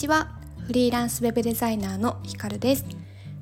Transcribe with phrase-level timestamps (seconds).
[0.00, 0.28] ちは。
[0.66, 2.86] フリーランスウェブデザイナーのひかるです。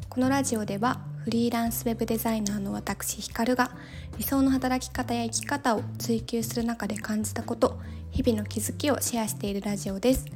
[0.09, 3.71] このラジオではフリーランスウェブデザイナーの私ひかるが
[4.17, 7.79] 理想の働き方や生き方を追求する中で感じたこと
[8.11, 10.27] 日々の気づきをシェアしているラジオです。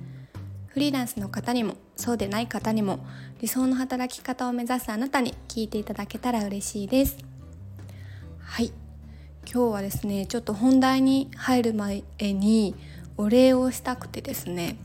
[0.68, 3.04] フリーランスの方にもそうでない方にも
[3.40, 7.16] 理想の働き方を目指すあなたに聞いていただけたら嬉しいです。
[8.38, 8.70] はい。
[9.52, 12.76] 今日はですねちょっと本題に入る前に
[13.16, 14.76] お礼をしたくてですね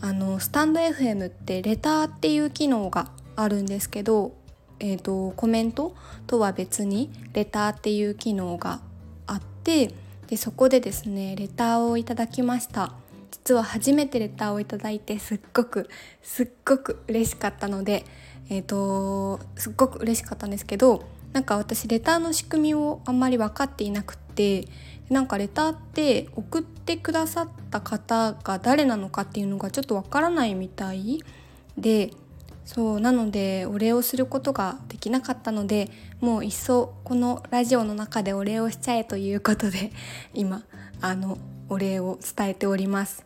[0.00, 4.32] あのスタンド FM ってレターっていう機能があるんですけど、
[4.80, 5.94] えーと、コメント
[6.26, 8.80] とは別にレターっていう機能が
[9.26, 9.92] あって
[10.28, 12.92] でそこでですねレターをいただきました。
[13.30, 15.88] 実は初めてレターをいただいてすっごく
[16.22, 18.04] すっごく嬉しかったので
[18.50, 24.66] えっ、ー、とすっごく嬉しかったんですけどなんか私レターの仕組みをあんまり分かっていなくって
[25.10, 31.22] なんかレターって送ってくださった方が誰なのかっていうのがちょっとわからないみたい
[31.78, 32.10] で
[32.68, 39.90] そうなのでお礼をすることができなかったのでもういっそこのラジオの中でお礼をしちゃえということで
[40.34, 40.62] 今
[41.00, 41.38] あの
[41.70, 43.24] お礼を伝えております。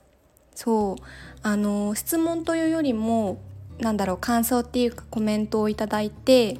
[0.54, 1.02] そう
[1.42, 3.38] あの質問というよりも
[3.80, 6.58] なんだろう感想っていうかコメントをいただいて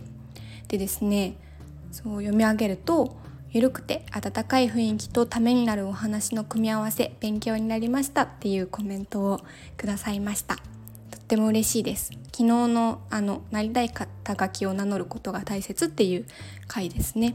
[0.67, 1.37] でですね
[1.93, 3.17] そう読み上げると
[3.55, 9.41] ゆるくて温かい雰囲気とためになるお話の組み合わせ勉強になりましたっていうコメントを
[9.77, 10.57] くださいました。
[10.57, 12.13] とっても嬉しいです。
[12.33, 14.09] 昨日のあのなりたい肩
[14.47, 16.25] 書きを名乗ることが大切っていう
[16.67, 17.35] 回ですね。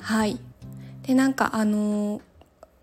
[0.00, 0.38] はい。
[1.04, 2.20] でなんかあの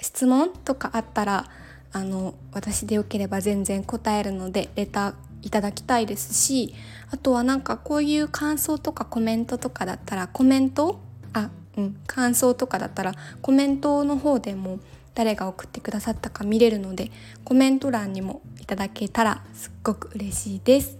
[0.02, 1.46] 質問とかあったら
[1.94, 6.74] あの私でよければ全然答えるのでレターいただきたいですし
[7.12, 11.00] あとはなんかこういう感想とかコメントとかだったらコメント？
[11.34, 14.80] あうん、感想とかだったらコメントの方でも
[15.14, 17.12] 誰が送ってくださったか見れるので
[17.44, 20.98] コメント欄にもいただけたらすっごく嬉しいです。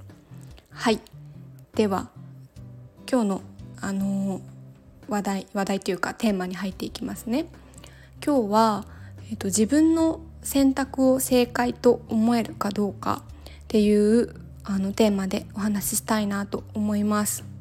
[0.70, 1.00] はい。
[1.74, 2.10] では
[3.10, 3.42] 今日の
[3.82, 4.42] あのー、
[5.10, 7.48] 話題話題というかテーマに入っていきますね。
[8.26, 8.86] 今日は、
[9.30, 17.55] えーと自分の選択を正解と思えるかどうかっていうあのテーマでお話ししたいなと思います。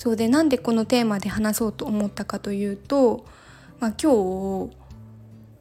[0.00, 3.26] そうでなんでこのテーマで話そうと思ったかというと、
[3.80, 4.74] まあ、今日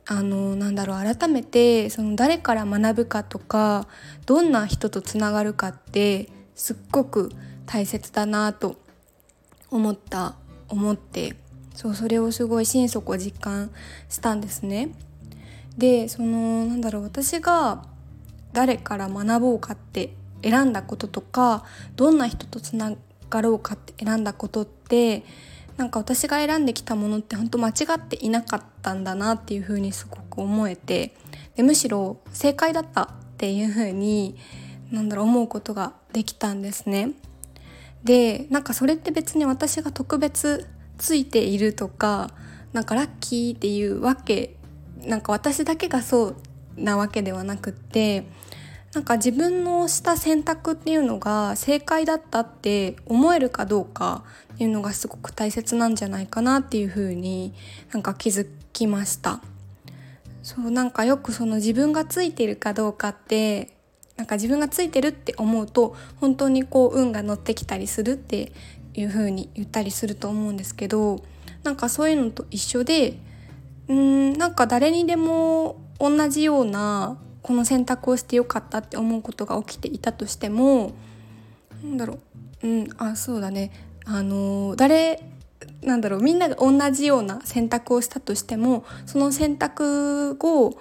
[0.06, 3.86] あのなんだろう改めてその誰から学ぶかとか
[4.26, 7.34] どんな人とつながるかってすっごく
[7.66, 8.78] 大切だなと
[9.72, 10.36] 思った
[10.70, 11.36] 思って
[11.76, 13.72] そうそれをすごい心底実感
[14.08, 14.92] したんですね。
[15.78, 17.84] でそのなんだろう私が
[18.54, 21.66] 誰から学ぼうかって選んだこととか
[21.98, 22.94] どんな人とつな
[23.30, 25.24] がろうかって選んだことって
[25.78, 31.16] なんか私が選んできたものって本当間違っていなかったんだなっていうふうにすごく思えて
[31.56, 33.08] でむしろ正解だったっ
[33.38, 34.36] ていうふうに
[34.92, 37.12] なんだろう思うことができたんですね。
[38.04, 42.32] でなんかそれって別に私が特別ついているとか
[42.74, 44.56] なんかラッキーっていうわけ
[45.04, 46.36] なんか私だけがそう
[46.78, 48.26] なわけではなくって
[48.94, 54.24] なんか自分のした選択っていうのが正解だったって思えるかどうか
[54.54, 57.54] っていうのがすごく大切なんじゃないかなっていうふうに
[57.94, 59.42] なんか気づきました。
[60.42, 63.70] そうなんかよくその自分がついてるかどうかって
[64.18, 68.52] なんか自分がついてるって思うと本当にこう運が乗ってきたりするって
[68.96, 71.22] いう風に言ったりすると思うんですけど
[71.64, 73.20] なんかそういうのと一緒で
[73.88, 80.94] うんなんか誰にでも同じようなこの選択をしてよかったって思うことが起きていたとしても
[81.84, 82.20] なんだろ
[82.64, 82.68] う。
[82.68, 83.72] うんあそうだね。
[84.06, 85.24] あの誰
[85.82, 86.22] なんだろう。
[86.22, 90.78] みんなが同じような選択をしたとしてもその選択を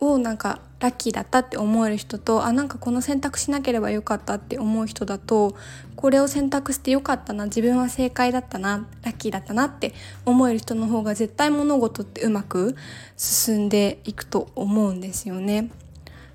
[0.00, 5.56] をなんかラッキーだったって思える人とあなんかこの選択しなければよかったって思う人だと
[5.94, 9.94] これを選択してよかったな自分は正解だったなラッキーだったなって
[10.26, 12.76] 思える人の方が絶対物事ってうまく
[13.16, 15.70] 進んでいくと思うんですよね。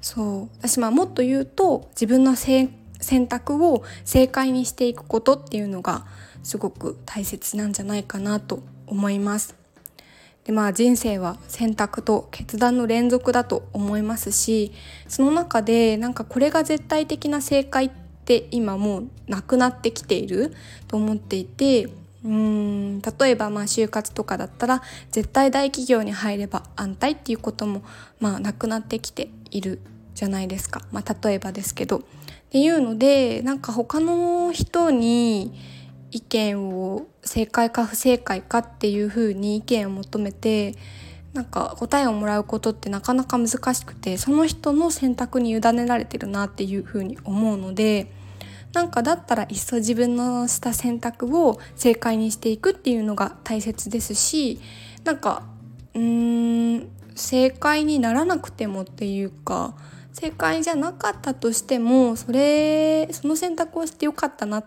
[0.02, 2.72] そう私まあもっと言うと自分の選
[3.28, 6.08] 択を正解にしていくことっていうのが
[6.42, 9.61] すごく大切なんじゃないかなと思います。
[10.46, 14.72] でまあ人生は選択と決断の連続だと思いますし
[15.08, 17.92] その中でなんかこれが絶対的な正解っ
[18.26, 20.54] て今もうなくなってきている
[20.88, 21.90] と思っていて
[22.24, 27.84] うん例えばまあ就活とかだったら絶対大企業に入れば安泰っていうことも
[28.20, 29.80] まあなくなってきている
[30.14, 31.98] じゃないですか、まあ、例えばですけど。
[32.00, 32.02] っ
[32.52, 35.54] ていうのでなんか他の人に
[36.12, 40.76] 意見を正解か不正解かっていうふうに意見を求めて
[41.34, 48.12] なんか答えをもらうことってなかなか難しくてその人の選択に委ねられてるなっていうふうに思うので
[48.74, 54.60] なんかだったらいっそ自分のした選択を正解にしていくっていうのが大切ですし
[55.04, 55.44] なんか
[55.94, 59.76] うーん正解にならなくてもっていうか
[60.14, 64.66] 正解じゃなかったとしてもそれその選択をしてよかったなっ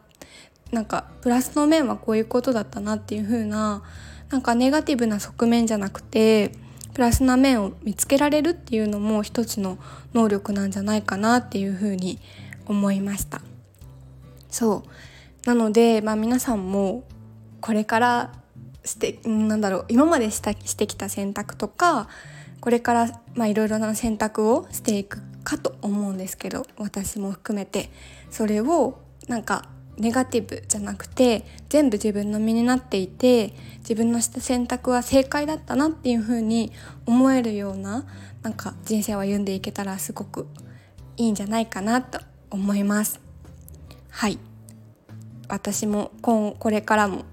[0.74, 3.82] なんかプラスの面はこういうことだったなっていう風な
[4.30, 6.52] なんかネガティブな側面じゃなくて
[6.92, 9.78] プラスな面を見つけられるっていうのも一つの
[10.12, 12.18] 能力なんじゃないかなっていう風に
[12.66, 13.40] 思いました。
[14.48, 15.46] そう。
[15.46, 17.04] なので、まあ、皆さんも
[17.60, 18.32] これから
[18.84, 22.08] してなんだろう今までしたしてきた選択とか
[22.60, 22.92] これか
[23.36, 27.90] らいろいろな選択をしていくかと思うんですけど私も含めて。
[28.34, 28.98] それを
[29.28, 36.72] なんかネガティブじゃなくて全部自分の身になっていて自分のした選択は正解だったなっていう風に
[37.06, 38.04] 思えるような
[38.42, 40.46] なんか人生を歩んでいけたらすごく
[41.16, 42.20] いいんじゃないかなと
[42.50, 43.20] 思います。
[44.10, 44.38] はい。
[45.48, 47.24] 私も今これからも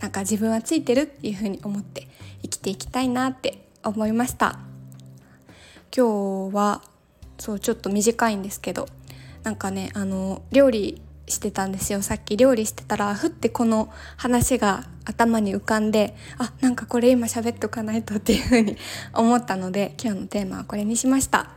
[0.00, 2.08] なんか自分はついてるっていう風に思って
[2.42, 4.58] 生きていきたいなって思いました。
[5.94, 6.82] 今日は
[7.38, 8.88] そうちょっと短いんですけど
[9.42, 18.76] なんかねあの料理してたんですよさっき料理してたらふってこの話が頭に浮かんであなんかこれ今喋っとかないとっていうふうに
[19.14, 21.50] 思ったので今日のテーマはこれにしました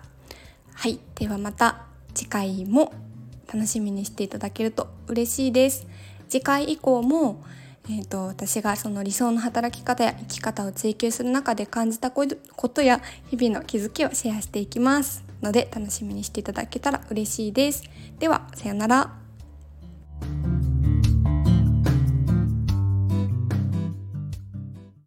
[0.73, 2.93] はいではまた次回も
[3.51, 5.87] 楽しみにしていただけると嬉しいです
[6.29, 7.43] 次回以降も
[7.87, 17.83] えーと、私がその理想の働き方や生き方を追求する中で感じたことや日々の気づきをシェアしていきますので楽しみにしていただけたら嬉しいです。
[18.17, 19.24] ではさようなら。